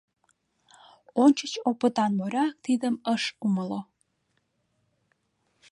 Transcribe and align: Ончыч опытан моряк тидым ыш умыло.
Ончыч 1.23 1.53
опытан 1.69 2.11
моряк 2.19 2.53
тидым 2.65 2.95
ыш 3.13 3.23
умыло. 3.45 3.81